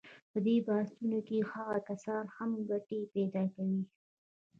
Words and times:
په 0.31 0.37
دې 0.45 0.55
بحثونو 0.67 1.19
کې 1.27 1.37
هغه 1.51 1.77
کسان 1.89 2.23
هم 2.35 2.51
ګټې 2.69 2.99
پیدا 3.13 3.43
کوي. 3.53 3.81